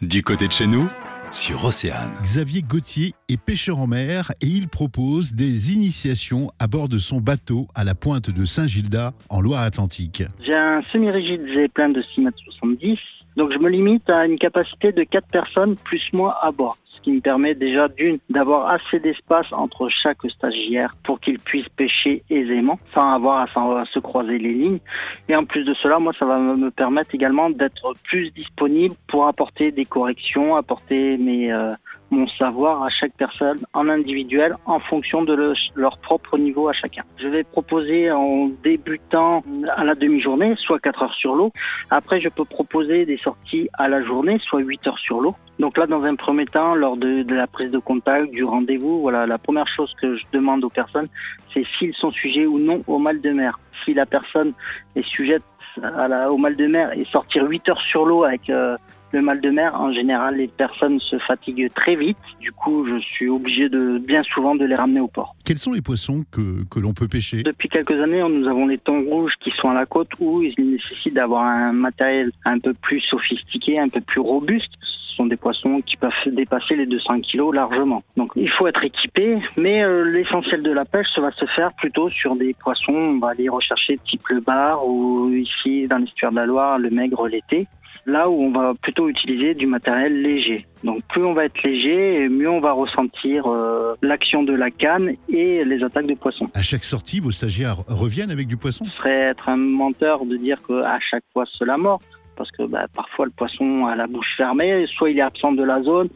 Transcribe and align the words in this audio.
Du 0.00 0.22
côté 0.22 0.46
de 0.46 0.52
chez 0.52 0.68
nous, 0.68 0.88
sur 1.32 1.64
Océane. 1.64 2.12
Xavier 2.22 2.62
Gauthier 2.62 3.14
est 3.28 3.36
pêcheur 3.36 3.80
en 3.80 3.88
mer 3.88 4.30
et 4.40 4.46
il 4.46 4.68
propose 4.68 5.32
des 5.32 5.72
initiations 5.72 6.52
à 6.60 6.68
bord 6.68 6.88
de 6.88 6.98
son 6.98 7.20
bateau 7.20 7.66
à 7.74 7.82
la 7.82 7.96
pointe 7.96 8.30
de 8.30 8.44
Saint-Gilda 8.44 9.12
en 9.28 9.40
Loire-Atlantique. 9.40 10.22
J'ai 10.46 10.54
un 10.54 10.82
semi-rigide 10.92 11.72
plein 11.74 11.88
de 11.88 12.00
6 12.00 12.20
mètres 12.20 12.38
70, 12.44 12.96
donc 13.36 13.52
je 13.52 13.58
me 13.58 13.68
limite 13.68 14.08
à 14.08 14.24
une 14.24 14.38
capacité 14.38 14.92
de 14.92 15.02
4 15.02 15.26
personnes 15.32 15.74
plus 15.74 16.04
moi 16.12 16.38
à 16.44 16.52
bord 16.52 16.78
me 17.14 17.20
permet 17.20 17.54
déjà 17.54 17.88
d'une 17.88 18.18
d'avoir 18.28 18.68
assez 18.68 19.00
d'espace 19.00 19.46
entre 19.52 19.88
chaque 19.88 20.18
stagiaire 20.28 20.94
pour 21.04 21.20
qu'ils 21.20 21.38
puissent 21.38 21.68
pêcher 21.70 22.22
aisément 22.30 22.78
sans 22.94 23.12
avoir 23.12 23.48
à, 23.56 23.84
se 23.86 23.98
croiser 23.98 24.38
les 24.38 24.52
lignes. 24.52 24.80
Et 25.28 25.36
en 25.36 25.44
plus 25.44 25.64
de 25.64 25.74
cela, 25.74 25.98
moi, 25.98 26.12
ça 26.18 26.26
va 26.26 26.38
me 26.38 26.70
permettre 26.70 27.14
également 27.14 27.50
d'être 27.50 27.94
plus 28.04 28.30
disponible 28.30 28.94
pour 29.08 29.26
apporter 29.26 29.72
des 29.72 29.84
corrections, 29.84 30.56
apporter 30.56 31.16
mes 31.18 31.52
euh, 31.52 31.74
mon 32.10 32.26
savoir 32.26 32.82
à 32.82 32.88
chaque 32.88 33.12
personne 33.12 33.60
en 33.74 33.88
individuel 33.88 34.56
en 34.66 34.80
fonction 34.80 35.22
de 35.22 35.54
leur 35.74 35.98
propre 35.98 36.38
niveau 36.38 36.68
à 36.68 36.72
chacun. 36.72 37.02
Je 37.18 37.28
vais 37.28 37.44
proposer 37.44 38.10
en 38.10 38.50
débutant 38.62 39.42
à 39.76 39.84
la 39.84 39.94
demi-journée, 39.94 40.54
soit 40.56 40.78
4 40.78 41.02
heures 41.02 41.14
sur 41.14 41.34
l'eau. 41.34 41.52
Après, 41.90 42.20
je 42.20 42.28
peux 42.28 42.44
proposer 42.44 43.04
des 43.06 43.18
sorties 43.18 43.68
à 43.74 43.88
la 43.88 44.02
journée, 44.02 44.38
soit 44.40 44.60
8 44.60 44.86
heures 44.86 44.98
sur 44.98 45.20
l'eau. 45.20 45.34
Donc 45.58 45.76
là, 45.76 45.86
dans 45.86 46.02
un 46.04 46.14
premier 46.14 46.46
temps, 46.46 46.74
lors 46.74 46.96
de, 46.96 47.24
la 47.32 47.46
prise 47.46 47.70
de 47.70 47.78
contact, 47.78 48.30
du 48.30 48.44
rendez-vous, 48.44 49.00
voilà, 49.00 49.26
la 49.26 49.38
première 49.38 49.68
chose 49.68 49.92
que 50.00 50.16
je 50.16 50.24
demande 50.32 50.64
aux 50.64 50.70
personnes, 50.70 51.08
c'est 51.52 51.64
s'ils 51.78 51.94
sont 51.94 52.12
sujets 52.12 52.46
ou 52.46 52.58
non 52.58 52.82
au 52.86 52.98
mal 52.98 53.20
de 53.20 53.30
mer. 53.30 53.58
Si 53.84 53.92
la 53.92 54.06
personne 54.06 54.52
est 54.94 55.06
sujette 55.06 55.42
à 55.82 56.08
la, 56.08 56.30
au 56.30 56.36
mal 56.36 56.56
de 56.56 56.66
mer 56.66 56.92
et 56.96 57.04
sortir 57.04 57.44
8 57.44 57.68
heures 57.68 57.80
sur 57.80 58.04
l'eau 58.04 58.24
avec 58.24 58.48
euh, 58.50 58.76
le 59.12 59.22
mal 59.22 59.40
de 59.40 59.50
mer, 59.50 59.74
en 59.74 59.92
général, 59.92 60.36
les 60.36 60.48
personnes 60.48 61.00
se 61.00 61.18
fatiguent 61.18 61.70
très 61.74 61.96
vite. 61.96 62.18
Du 62.40 62.52
coup, 62.52 62.86
je 62.86 62.98
suis 62.98 63.28
obligé 63.28 63.68
de 63.68 63.98
bien 63.98 64.22
souvent 64.22 64.54
de 64.54 64.64
les 64.64 64.74
ramener 64.74 65.00
au 65.00 65.08
port. 65.08 65.34
Quels 65.44 65.58
sont 65.58 65.72
les 65.72 65.82
poissons 65.82 66.24
que, 66.30 66.64
que 66.70 66.78
l'on 66.78 66.92
peut 66.92 67.08
pêcher? 67.08 67.42
Depuis 67.42 67.68
quelques 67.68 68.00
années, 68.00 68.22
nous 68.28 68.46
avons 68.46 68.66
les 68.66 68.78
thons 68.78 69.04
rouges 69.04 69.34
qui 69.40 69.50
sont 69.52 69.70
à 69.70 69.74
la 69.74 69.86
côte 69.86 70.10
où 70.20 70.42
il 70.42 70.54
nécessite 70.58 71.14
d'avoir 71.14 71.44
un 71.44 71.72
matériel 71.72 72.32
un 72.44 72.58
peu 72.58 72.74
plus 72.74 73.00
sophistiqué, 73.00 73.78
un 73.78 73.88
peu 73.88 74.00
plus 74.00 74.20
robuste 74.20 74.72
sont 75.18 75.26
des 75.26 75.36
poissons 75.36 75.82
qui 75.84 75.96
peuvent 75.96 76.12
dépasser 76.26 76.76
les 76.76 76.86
200 76.86 77.20
kilos 77.20 77.54
largement. 77.54 78.02
Donc 78.16 78.30
il 78.36 78.48
faut 78.48 78.66
être 78.68 78.84
équipé, 78.84 79.38
mais 79.56 79.82
euh, 79.82 80.04
l'essentiel 80.04 80.62
de 80.62 80.70
la 80.70 80.84
pêche 80.84 81.08
ça 81.14 81.20
va 81.20 81.32
se 81.32 81.44
faire 81.46 81.72
plutôt 81.72 82.08
sur 82.08 82.36
des 82.36 82.54
poissons, 82.54 82.92
on 82.92 83.18
va 83.18 83.30
aller 83.30 83.48
rechercher 83.48 83.98
type 84.08 84.26
le 84.28 84.40
bar 84.40 84.86
ou 84.86 85.30
ici 85.30 85.88
dans 85.88 85.98
l'estuaire 85.98 86.30
de 86.30 86.36
la 86.36 86.46
Loire 86.46 86.78
le 86.78 86.90
maigre 86.90 87.26
l'été 87.26 87.66
là 88.06 88.28
où 88.28 88.42
on 88.42 88.50
va 88.50 88.74
plutôt 88.74 89.08
utiliser 89.08 89.54
du 89.54 89.66
matériel 89.66 90.22
léger. 90.22 90.66
Donc 90.84 91.02
plus 91.08 91.24
on 91.24 91.34
va 91.34 91.44
être 91.44 91.62
léger, 91.62 92.28
mieux 92.28 92.50
on 92.50 92.60
va 92.60 92.72
ressentir 92.72 93.46
euh, 93.46 93.94
l'action 94.02 94.42
de 94.42 94.54
la 94.54 94.70
canne 94.70 95.14
et 95.28 95.64
les 95.64 95.82
attaques 95.82 96.06
de 96.06 96.14
poissons. 96.14 96.48
À 96.54 96.62
chaque 96.62 96.84
sortie, 96.84 97.20
vos 97.20 97.30
stagiaires 97.30 97.78
reviennent 97.88 98.30
avec 98.30 98.46
du 98.46 98.56
poisson? 98.56 98.84
Ce 98.84 98.96
serait 98.98 99.20
être 99.30 99.48
un 99.48 99.56
menteur 99.56 100.24
de 100.24 100.36
dire 100.36 100.58
qu'à 100.66 100.98
chaque 101.00 101.24
fois 101.32 101.44
c'est 101.58 101.64
la 101.64 101.76
mort 101.76 102.00
parce 102.38 102.50
que 102.52 102.62
bah, 102.62 102.86
parfois 102.94 103.26
le 103.26 103.32
poisson 103.32 103.86
a 103.86 103.96
la 103.96 104.06
bouche 104.06 104.34
fermée, 104.36 104.86
soit 104.96 105.10
il 105.10 105.18
est 105.18 105.22
absent 105.22 105.52
de 105.52 105.64
la 105.64 105.82
zone, 105.82 106.08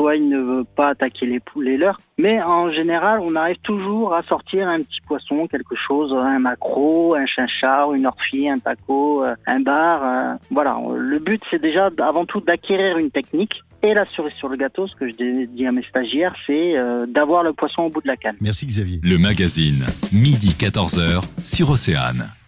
soit 0.00 0.16
il 0.16 0.30
ne 0.30 0.38
veut 0.38 0.64
pas 0.64 0.88
attaquer 0.88 1.26
les 1.26 1.40
poules 1.40 1.68
et 1.68 1.76
leurs. 1.76 2.00
Mais 2.16 2.42
en 2.42 2.72
général, 2.72 3.20
on 3.20 3.36
arrive 3.36 3.58
toujours 3.62 4.14
à 4.14 4.22
sortir 4.22 4.66
un 4.66 4.78
petit 4.78 5.00
poisson, 5.06 5.46
quelque 5.46 5.76
chose, 5.76 6.12
un 6.14 6.38
macro, 6.38 7.14
un 7.14 7.26
chinchard, 7.26 7.92
une 7.92 8.06
orphie, 8.06 8.48
un 8.48 8.58
taco, 8.58 9.22
euh, 9.24 9.34
un 9.46 9.60
bar. 9.60 10.00
Euh, 10.02 10.36
voilà, 10.50 10.78
le 10.96 11.18
but 11.18 11.42
c'est 11.50 11.60
déjà 11.60 11.90
avant 11.98 12.24
tout 12.24 12.40
d'acquérir 12.40 12.96
une 12.96 13.10
technique. 13.10 13.52
Et 13.82 13.94
la 13.94 14.04
cerise 14.14 14.34
sur 14.38 14.48
le 14.48 14.56
gâteau, 14.56 14.86
ce 14.86 14.94
que 14.94 15.08
je 15.08 15.46
dis 15.46 15.66
à 15.66 15.72
mes 15.72 15.82
stagiaires, 15.84 16.34
c'est 16.46 16.76
euh, 16.76 17.06
d'avoir 17.06 17.42
le 17.42 17.52
poisson 17.52 17.82
au 17.82 17.90
bout 17.90 18.02
de 18.02 18.08
la 18.08 18.16
canne. 18.16 18.36
Merci 18.40 18.66
Xavier. 18.66 19.00
Le 19.02 19.18
magazine, 19.18 19.86
midi 20.12 20.54
14h 20.58 21.22
sur 21.44 21.70
Océane. 21.70 22.39